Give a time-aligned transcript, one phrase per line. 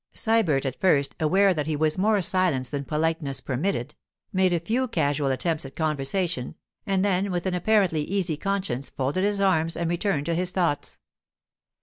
[0.15, 3.93] Sybert at first, aware that he was more silent than politeness permitted,
[4.33, 6.55] made a few casual attempts at conversation,
[6.87, 10.97] and then with an apparently easy conscience folded his arms and returned to his thoughts.